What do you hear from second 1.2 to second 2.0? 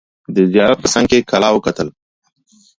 کلا وکتل.